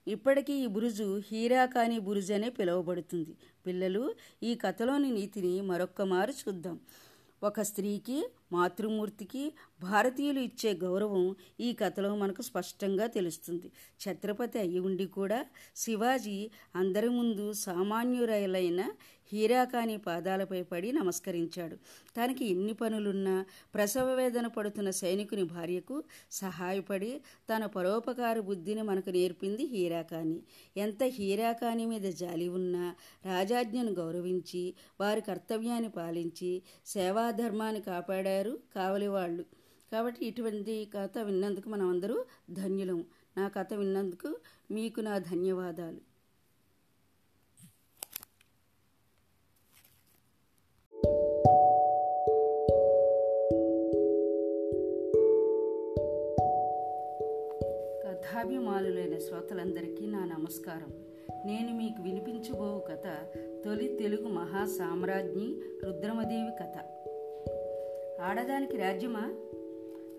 ఇప్పటికీ 0.07 0.53
ఈ 0.53 0.67
బురుజు 0.67 1.21
హీరాకాని 1.31 1.99
బురుజు 1.99 2.33
అనే 2.33 2.49
పిలువబడుతుంది. 2.49 3.35
పిల్లలు 3.65 4.15
ఈ 4.43 4.55
కథలోని 4.55 5.11
నీతిని 5.11 5.61
మరొక్క 5.61 6.01
మారు 6.01 6.31
చూద్దాం. 6.31 6.79
ఒక 7.43 7.61
స్త్రీకి 7.61 8.29
మాతృమూర్తికి 8.51 9.53
భారతీయులు 9.81 10.39
ఇచ్చే 10.39 10.73
గౌరవం 10.73 11.35
ఈ 11.59 11.73
కథలో 11.73 12.15
మనకు 12.15 12.41
స్పష్టంగా 12.41 13.07
తెలుస్తుంది. 13.07 13.71
ఛత్రపతి 14.01 14.59
అయి 14.59 14.79
ఉండి 14.79 15.05
కూడా 15.05 15.45
శివాజీ 15.75 16.51
అందరి 16.75 17.09
ముందు 17.09 17.53
సామాన్యురైలైన 17.53 18.83
హీరాకాని 19.31 19.97
పాదాలపై 19.97 20.63
పడి 20.63 20.91
నమస్కరించాడు. 20.91 21.75
తనకి 22.17 22.45
ఎన్ని 22.45 22.73
పనులున్నా 22.73 23.45
ప్రసవ 23.73 24.13
వేదన 24.13 24.47
పడుతున్న 24.47 24.89
సైనికుని 24.89 25.43
భార్యకు 25.43 26.03
సహాయపడి 26.31 27.21
తన 27.49 27.65
పరోపకార 27.65 28.39
బుద్ధిని 28.39 28.81
మనకు 28.81 29.09
నేర్పింది 29.09 29.65
హీరాకాని. 29.65 30.39
ఎంత 30.77 31.03
హీరాకాని 31.03 31.85
మీద 31.85 32.01
జాలి 32.01 32.49
ఉన్నా 32.49 32.95
రాజాజ్ఞను 33.25 33.91
గౌరవించి 33.91 34.73
వారి 35.01 35.21
కర్తవ్యాన్ని 35.21 35.89
పాలించి 35.89 36.61
సేవాధర్మాన్ని 36.85 37.81
కాపాడారు 37.81 38.59
కావలి 38.75 39.07
వాళ్ళు 39.07 39.45
కాబట్టి 39.91 40.25
ఇటువంటి 40.25 40.89
కథ 40.97 41.17
విన్నందుకు 41.17 41.69
మనం 41.69 41.89
అందరూ 41.89 42.25
ధన్యులం. 42.51 43.05
నా 43.37 43.47
కథ 43.47 43.73
విన్నందుకు 43.73 44.39
మీకు 44.71 45.01
నా 45.01 45.17
ధన్యవాదాలు. 45.17 46.08
కథాభిమానులైన 58.39 59.17
శ్రోతలందరికీ 59.17 60.05
నా 60.05 60.25
నమస్కారం. 60.25 60.93
నేను 61.45 61.77
మీకు 61.77 62.01
వినిపించబో 62.01 62.83
కథ 62.89 63.35
తొలి 63.65 63.97
తెలుగు 64.03 64.27
మహా 64.27 64.65
సామ్రాజ్ఞి 64.65 65.61
రుద్రమదేవి 65.83 66.51
కథ. 66.59 66.77
ఆడదానికి 68.21 68.77
రాజ్యమా? 68.77 69.33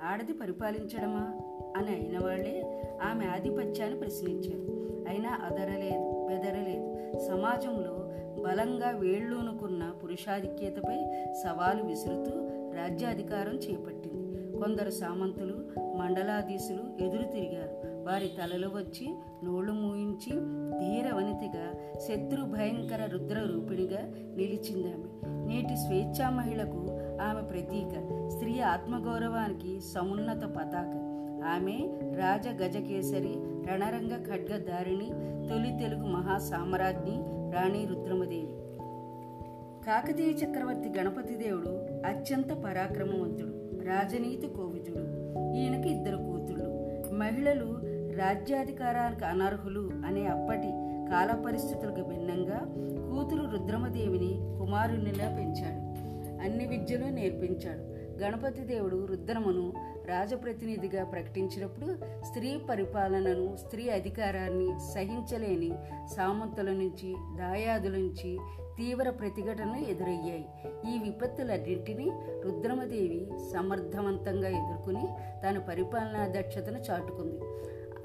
ఆడది 0.02 0.32
పరిపాలించడమా? 0.32 1.40
అని 1.76 1.88
అయిన 1.88 2.18
వాళ్ళే 2.24 2.82
ఆమె 3.02 3.26
ఆధిపత్యాన్ని 3.26 3.98
ప్రశ్నించారు. 3.98 5.04
అయినా 5.08 5.40
అదరలేదు 5.42 6.26
బెదరలేదు. 6.28 7.18
సమాజంలో 7.18 8.12
బలంగా 8.42 8.90
వేళ్ళూనుకున్న 8.90 9.94
పురుషాధిక్యతపై 10.02 10.96
సవాలు 11.42 11.82
విసురుతూ 11.82 12.48
రాజ్యాధికారం 12.76 13.54
చేపట్టింది. 13.54 14.58
కొందరు 14.58 14.90
సామంతులు 14.90 15.54
మండలాధీశులు 15.96 17.04
ఎదురు 17.04 17.22
తిరిగారు 17.22 17.89
వారి 18.06 18.28
తలలు 18.28 18.68
వచ్చి 18.68 19.14
నోళ్ళు 19.44 19.72
మూయించి 19.72 20.30
ధీర 20.78 21.14
వనితిగా 21.14 21.72
శత్రు 21.98 22.42
భయంకర 22.42 23.06
రుద్ర 23.06 23.42
రూపిణిగా 23.52 24.00
నిలిచిందామె. 24.36 25.08
నేటి 25.46 25.76
స్వేచ్ఛా 25.76 26.30
మహిళకు 26.30 26.86
ఆమె 27.22 27.40
ప్రతీక 27.40 27.90
స్త్రీ 28.28 28.60
ఆత్మగౌరవానికి 28.60 29.80
సమున్నత 29.80 30.44
పతాక. 30.44 31.06
ఆమె 31.44 31.78
రాజ 32.16 32.48
గజకేసరి 32.48 33.34
రణరంగ 33.70 34.24
ఖడ్గధారిణి 34.24 35.10
తొలి 35.48 35.78
తెలుగు 35.78 36.06
మహాసామ్రాజ్ఞి 36.06 37.16
రాణి 37.52 37.86
రుద్రమదేవి. 37.86 38.60
కాకతీయ 39.86 40.26
చక్రవర్తి 40.26 40.88
గణపతి 40.98 41.34
దేవుడు 41.34 41.68
అత్యంత 42.06 42.52
పరాక్రమవంతుడు 42.52 43.84
రాజనీతి 43.84 44.46
కోవిదుడు 44.46 45.04
ఈయనకి 45.56 45.88
ఇద్దరు 45.88 46.16
కూతుళ్ళు. 46.16 46.70
మహిళలు 47.14 47.79
రాజ్యాధికారానికి 48.18 49.24
అనర్హులు 49.24 49.90
అనే 50.06 50.26
అప్పటి 50.26 50.68
కాల 51.10 51.42
పరిస్థితులకు 51.46 52.08
భిన్నంగా 52.08 52.58
కూతురు 53.10 53.50
రుద్రమదేవిని 53.50 54.38
కుమారునిలా 54.58 55.28
పెంచాడు. 55.36 55.90
అన్ని 56.42 56.66
విద్యలు 56.66 57.04
నేర్పించాడు. 57.04 57.90
గణపతి 58.20 58.60
దేవుడు 58.60 59.06
రుద్రమను 59.06 59.72
రాజప్రతినిధిగా 60.06 61.04
ప్రకటించినప్పుడు 61.04 61.86
స్త్రీ 62.24 62.60
పరిపాలనను 62.70 63.56
స్త్రీ 63.56 63.88
అధికారాన్ని 63.88 64.72
సహించలేని 64.94 65.72
సామంతుల 66.16 66.70
నుంచి 66.70 67.16
దాయాదుల 67.38 67.92
నుంచి 67.92 68.38
తీవ్ర 68.78 69.10
ప్రతిఘటనలు 69.10 69.90
ఎదురయ్యాయి. 69.90 70.46
ఈ 70.94 70.98
విపత్తులన్నింటినీ 70.98 72.10
రుద్రమదేవి 72.44 73.30
సమర్థవంతంగా 73.52 74.48
ఎదుర్కొని 74.48 75.08
తన 75.44 75.58
పరిపాలనా 75.58 76.40
దక్షతను 76.40 76.78
చాటుకుంది. 76.78 77.40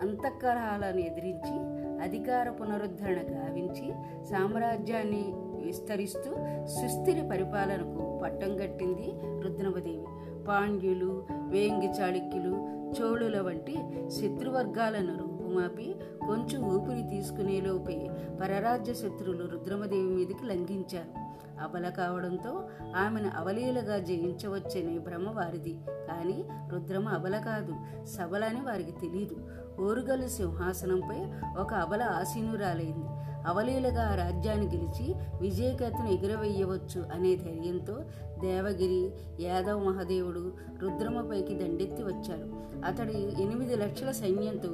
అంతఃకలహాలను 0.02 0.98
ఎదిరించి 0.98 1.56
అధికార 2.04 2.50
పునరుద్ధరణ 2.50 3.16
గావించి 3.16 3.94
సామ్రాజ్యాన్ని 4.25 5.24
విస్తరిస్తూ 5.66 6.32
సుస్థిర 6.66 7.28
పరిపాలనకు 7.32 8.20
పట్టం 8.24 8.58
కట్టింది 8.58 9.14
రుద్రమదేవి. 9.42 10.06
పాండ్యులు 10.48 11.24
వేంగి 11.32 11.88
చాళుక్యులు 11.88 12.75
చోళుల 13.02 13.42
వంటి 13.42 13.75
శత్రువర్గాలను 14.10 15.18
రూపుమాపి 15.18 15.96
కొంచెం 16.28 16.64
ఊపిరి 16.64 17.04
తీసుకునేలోపే 17.04 18.10
పరరాజ్య 18.42 18.94
శత్రులు 18.94 19.48
రుద్రమదేవి 19.48 20.04
మీదకి 20.04 20.46
లంఘించారు. 20.46 21.25
అబల 21.64 21.90
కావడంతో 21.90 22.70
ఆమెను 22.96 23.32
అవలీలగా 23.38 23.98
జయించవచ్చనే 24.00 24.98
భ్రమ 24.98 25.32
వారిది. 25.32 25.78
కానీ 25.88 26.46
రుద్రమ 26.70 27.10
అబల 27.10 27.38
కాదు 27.38 28.06
సబలని 28.06 28.62
వారికి 28.62 28.92
తెలియదు 28.92 29.36
ఓరుగల్లు 29.82 30.28
సింహాసనంపై 30.28 31.20
ఒక 31.62 31.74
అబల 31.74 32.04
ఆసీనురాలైంది. 32.04 33.14
అవలీలగా 33.46 34.12
ఆ 34.12 34.16
రాజ్యాన్ని 34.16 34.66
గెలిచి 34.66 35.16
విజయకత్తును 35.42 36.08
ఎగురవేయవచ్చు 36.08 37.02
అనే 37.14 37.36
ధైర్యంతో 37.36 38.02
దేవగిరి 38.40 39.12
యాదవ్ 39.44 39.86
మహాదేవుడు 39.86 40.54
రుద్రమపైకి 40.80 41.56
దండెత్తి 41.56 42.04
వచ్చాడు. 42.04 42.66
అతడి 42.86 43.44
ఎనిమిది 43.44 43.75
లక్షల 43.75 44.12
సైన్యంతో 44.12 44.70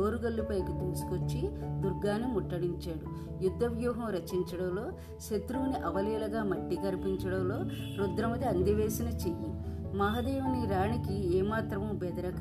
ఓరుగల్లుపైకి 0.00 0.72
దూసుకొచ్చి 0.72 1.40
దుర్గాను 1.80 2.28
ముట్టడించాడు. 2.28 3.24
యుద్ధ 3.44 3.64
వ్యూహం 3.64 4.08
రచించడంలో 4.08 4.92
శత్రువుని 5.20 5.76
అవలీలగా 5.76 6.42
మట్టి 6.42 6.76
కరిపించడంలో 6.76 7.56
రుద్రమది 7.98 8.44
అందివేసిన 8.44 9.06
చెయ్యి. 9.06 9.74
మహాదేవుని 9.96 10.70
రాణికి 10.70 11.36
ఏమాత్రము 11.36 11.92
బెదరక 11.92 12.40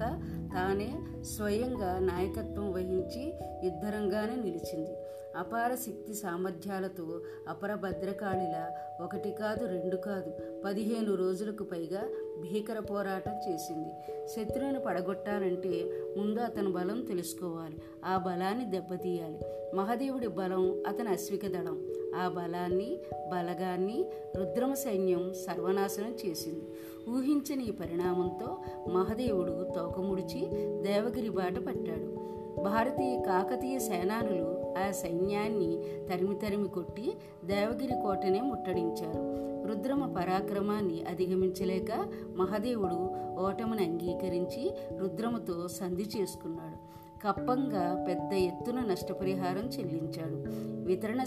తానే 0.53 0.95
స్వయంగా 1.23 1.99
నాయకత్వం 1.99 2.73
వహించి 2.73 3.33
యుద్ధరంగానే 3.63 4.35
నిలిచింది. 4.35 4.95
అపార 5.37 5.75
శక్తి 5.75 6.13
సామర్థ్యాలతో 6.13 7.21
అపర 7.47 7.75
భద్రకాళిలా 7.75 8.71
ఒకటి 9.03 9.31
కాదు 9.31 9.65
రెండు 9.65 9.95
కాదు 9.95 10.31
పదిహేను 10.65 11.15
రోజులకు 11.15 11.63
పైగా 11.63 12.01
భీకర 12.41 12.79
పోరాటం 12.79 13.35
చేసింది. 13.49 13.89
శత్రువును 14.27 14.79
పడగొట్టాలంటే 14.79 15.91
ముందు 16.17 16.39
అతని 16.39 16.67
బలం 16.67 17.01
తెలుసుకోవాలి. 17.01 17.77
ఆ 18.05 18.17
బలాన్ని 18.17 18.65
దెబ్బతీయాలి. 18.65 19.39
మహదేవుడి 19.75 20.27
బలం 20.27 20.83
అతని 20.87 21.09
అశ్విక 21.09 21.47
దళం. 21.47 21.89
ఆ 22.15 22.27
బలాన్ని 22.27 22.99
బలగాన్ని 23.31 24.05
రుద్రమ 24.35 24.73
సైన్యం 24.73 25.33
సర్వనాశనం 25.33 26.15
చేసింది. 26.25 26.67
ఊహించని 27.09 27.63
ఈ 27.63 27.71
పరిణామంతో 27.71 28.57
మహదేవుడు 28.91 29.67
తోకముడిచి 29.75 30.41
దేవగిరి 30.81 31.29
బాట 31.29 31.59
పట్టాడు. 31.59 32.23
భారతీయ 32.63 33.19
కాకతీయ 33.19 33.79
సేనానులు 33.79 34.62
ఆ 34.77 34.91
సైన్యాన్ని 34.91 35.77
తరిమి 36.09 36.35
తరిమి 36.35 36.67
కొట్టి 36.67 37.13
దేవగిరి 37.45 37.93
కోటనే 38.03 38.41
ముట్టడించారు. 38.41 39.53
రుద్రమ 39.67 40.05
పరాక్రమాన్ని 40.05 41.03
అధిగమించలేక 41.03 41.91
మహదేవుడు 42.37 43.09
ఓటమిని 43.41 43.83
అంగీకరించి 43.83 44.73
రుద్రమతో 44.99 45.67
సంధి 45.67 46.03
చేసుకున్నాడు. 46.03 46.93
కప్పంగా 47.27 48.05
పెద్ద 48.07 48.33
ఎత్తున 48.33 48.79
నష్టపరిహారం 48.79 49.67
చెల్లించాడు. 49.67 50.37
వితరణ 50.85 51.23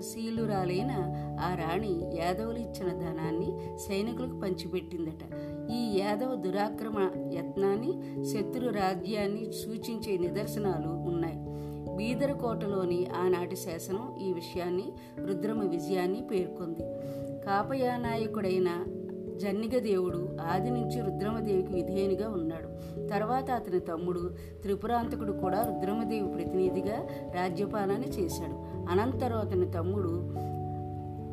శీలురాలైన 0.00 0.92
ఆ 1.40 1.54
రాణి 1.54 2.10
యాదవులు 2.14 2.58
ఇచ్చిన 2.58 2.88
ధనాన్ని 2.88 3.78
సైనికులకు 3.78 4.38
పంచిపెట్టిందట. 4.40 5.22
ఈ 5.70 5.98
యాదవ 5.98 6.34
దురాక్రమ 6.34 7.10
యత్నాన్ని 7.32 7.92
శత్రు 8.24 8.70
రాజ్యాన్ని 8.70 9.52
సూచించే 9.52 10.18
నిదర్శనాలు 10.18 10.88
ఉన్నాయి. 10.88 11.19
బీదర్ 12.00 12.32
కోటలోని 12.32 13.06
ఆనాటి 13.06 13.56
శాసనం 13.56 14.18
ఈ 14.20 14.32
విషయాన్ని 14.32 14.92
రుద్రమ 15.26 15.68
విజయాన్ని 15.68 16.20
పేర్కొంది. 16.20 16.82
కాపయానాయకుడైన 17.46 18.84
జన్నిగ 19.36 19.78
దేవుడు 19.78 20.36
ఆది 20.50 20.70
నుంచి 20.70 21.00
రుద్రమదేవికి 21.00 21.72
విధేయునిగా 21.72 22.28
ఉన్నాడు. 22.28 22.68
తర్వాత 23.08 23.50
అతని 23.50 23.80
తమ్ముడు 23.80 24.30
త్రిపురాంతకుడు 24.62 25.32
కూడా 25.32 25.62
రుద్రమదేవి 25.62 26.28
ప్రతినిధిగా 26.28 27.06
రాజ్యపాలన 27.34 28.04
చేశాడు. 28.04 28.88
అనంతరం 28.90 29.38
అతని 29.38 29.70
తమ్ముడు 29.70 30.32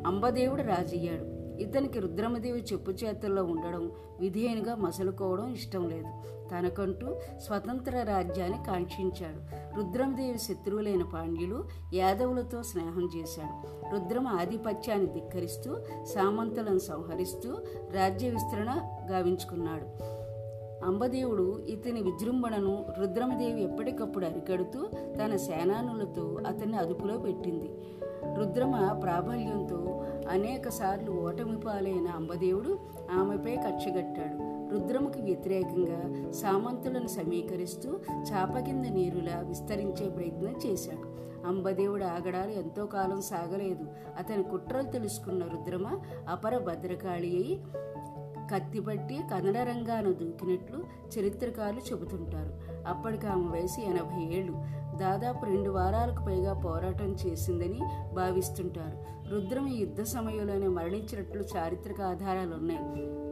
అంబదేవుడు 0.08 0.62
రాజయ్యాడు. 0.62 1.37
ఇతనికి 1.60 1.98
రుద్రమదేవి 1.98 2.64
చెప్పు 2.72 2.90
చేతుల్లో 2.90 3.44
ఉండడం 3.44 3.92
విధేయునిగా 4.20 4.74
మసలుకోవడం 4.74 5.52
ఇష్టం 5.52 5.88
లేదు. 5.88 6.38
తనకంటూ 6.48 7.16
స్వతంత్ర 7.38 8.02
రాజ్యాన్ని 8.02 8.58
కాంక్షించాడు. 8.66 9.58
రుద్రమదేవి 9.76 10.38
శత్రువులైన 10.38 11.02
పాండ్యులు 11.02 11.64
యాదవులతో 11.94 12.62
స్నేహం 12.62 13.10
చేశాడు. 13.16 13.78
రుద్రమ 13.94 14.28
ఆధిపత్యాన్ని 14.28 15.06
ధిక్కరిస్తూ 15.06 15.76
సామంతులను 16.04 16.78
సంహరిస్తూ 16.78 17.52
రాజ్య 17.92 18.30
విస్తరణ 18.30 18.98
గావించుకున్నాడు. 19.10 20.18
అంబదేవుడు 20.84 21.64
ఇతని 21.68 22.02
విజృంభణను 22.02 22.86
రుద్రమదేవి 23.00 23.62
ఎప్పటికప్పుడు 23.62 24.26
అరికడుతూ 24.26 24.86
తన 24.86 25.36
సేనానులతో 25.36 26.38
అతన్ని 26.46 26.76
అదుపులో 26.76 27.18
పెట్టింది. 27.18 27.70
రుద్రమ 28.38 29.00
ప్రాబల్యంతో 29.02 29.87
అనేక 30.30 30.68
సార్లు 30.68 31.10
ఓటమి 31.10 31.60
పాలైన 31.60 32.08
అంబదేవుడు 32.08 32.78
ఆమెపై 33.12 33.56
కక్షగట్టాడు 33.56 34.58
రుద్రముకి 34.74 35.22
వ్యతిరేకంగా 35.22 36.32
సామంతులను 36.32 37.06
సమీకరిస్తూ 37.06 37.98
చాప 38.32 38.58
కింద 38.58 38.84
నీరులా 38.84 39.40
విస్తరించే 39.40 40.08
ప్రయత్నం 40.08 40.54
చేశాడు. 40.66 41.18
అంబదేవుడు 41.46 42.04
ఆగడాలు 42.04 42.50
ఎంతో 42.50 42.86
కాలం 42.86 43.20
సాగలేదు. 43.20 43.84
అతని 44.18 44.42
కుట్రలు 44.42 44.90
తెలుసుకున్న 44.90 45.44
రుద్రమ 45.44 45.98
అపర 46.28 46.58
భద్రకాళి 46.58 47.36
అయి 47.36 47.64
కత్తిపట్టి 48.54 49.18
కన్నడ 49.32 49.56
రంగాను 49.56 50.12
దూకినట్లు 50.12 50.84
చరిత్రకారులు 51.18 51.80
చెబుతుంటారు. 51.80 52.52
అప్పటికి 52.88 53.26
ఆమె 53.26 53.48
వయసు 53.48 53.80
ఎనభై 53.80 54.36
ఏళ్ళు. 54.36 54.52
దాదాపు 55.00 55.44
రెండు 55.44 55.70
వారాలకు 55.70 56.24
పైగా 56.24 56.52
పోరాటం 56.52 57.16
చేసిందని 57.26 57.80
భావిస్తుంటారు. 58.14 59.28
రుద్రం 59.34 59.66
ఈ 59.66 59.80
యుద్ధ 59.80 60.02
సమయంలోనే 60.02 60.66
మరణించినట్లు 60.68 61.44
చారిత్రక 61.56 62.00
ఆధారాలు 62.00 62.54
ఉన్నాయి. 62.54 63.28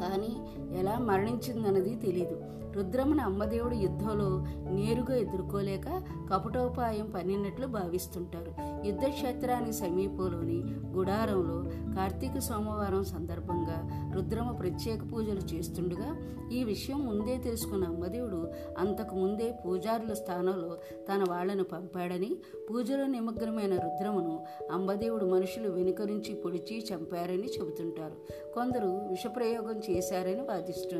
కానీ 0.00 0.36
ఎలా 0.78 0.98
మరణించిందన్నది 0.98 1.94
తెలీదు. 1.94 2.40
రుద్రమణ 2.72 3.20
అమ్మదేవుడు 3.20 3.74
యుద్ధంలో 3.74 4.44
నేరుగా 4.70 5.16
ఎదుర్కోలేక 5.16 6.02
కపటోపాయం 6.32 7.12
పన్నినట్లు 7.14 7.66
భావిస్తుంటారు. 7.66 8.54
యుద్ధక్షేత్రానికి 8.86 9.72
సమీపంలోని 9.72 10.62
గుడారంలో 10.96 11.64
కార్తీక 11.96 12.38
సోమవారం 12.38 13.04
సందర్భంగా 13.04 14.03
రుద్రమ 14.14 14.50
ప్రత్యేక 14.50 15.12
పూజలు 15.12 15.54
చేస్తుండగా 15.54 16.10
ఈ 16.52 16.64
విషయం 16.64 17.06
ముందే 17.06 17.38
తెలుసుకున్న 17.38 17.84
అమ్మదేవుడు 17.84 18.50
అంతకు 18.78 19.14
ముందే 19.14 19.54
పూజారుల 19.66 20.12
స్థానంలో 20.12 20.78
తన 21.08 21.24
వాళ్ళను 21.28 21.64
పంపాడని 21.64 22.36
పూజలో 22.70 23.06
నిమగ్నమైన 23.06 23.74
రుద్రమను 23.74 24.44
అంబదేవుడు 24.70 25.24
మనుషులు 25.24 25.68
వెనుక 25.68 26.02
నుంచి 26.02 26.34
పొడిచి 26.34 26.86
చంపారని 26.94 27.48
చెబుతుంటారు. 27.48 28.16
కొందరు 28.54 28.86
విషప్రయోగం 28.86 29.80
చేశారని 29.90 30.42
వాదిస్తు 30.42 30.96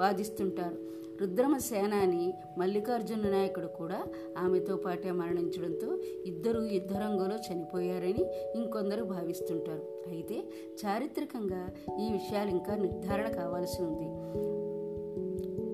వాదిస్తుంటారు. 0.00 0.78
రుద్రమ 1.22 1.56
సేనాని 1.56 2.34
మల్లికార్జున 2.58 3.28
నాయకుడు 3.28 3.66
కూడా 3.66 4.04
ఆమెతో 4.38 4.76
పాటే 4.76 5.10
మరణించడంతో 5.10 5.96
ఇద్దరు 6.26 6.60
యుద్ధరంగంలో 6.60 7.36
చనిపోయారని 7.36 8.24
ఇంకొందరు 8.54 9.04
భావిస్తుంటారు. 9.04 9.82
అయితే 10.08 10.44
చారిత్రకంగా 10.84 11.70
ఈ 12.00 12.12
విషయాలు 12.12 12.50
ఇంకా 12.50 12.74
నిర్ధారణ 12.76 13.28
కావాల్సి 13.28 13.82
ఉంది. 13.82 14.08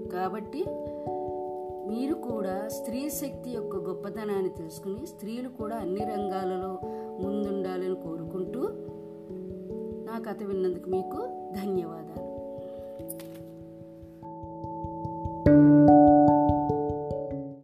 కాబట్టి 0.09 0.65
మీరు 1.89 2.15
కూడా 2.15 2.69
స్త్రీ 2.69 3.11
శక్తి 3.11 3.51
యొక్క 3.51 3.77
గొప్పతనాన్ని 3.77 4.49
తెలుసుకుని 4.49 5.07
స్త్రీలు 5.07 5.49
కూడా 5.49 5.77
అన్ని 5.77 6.01
రంగాలలో 6.01 6.73
ముందుండాలని 7.25 7.95
కోరుకుంటూ 7.95 8.63
నా 10.09 10.19
కథ 10.19 10.43
విన్నందుకు 10.43 10.91
మీకు 10.91 11.21
ధన్యవాదాలు. 11.61 12.28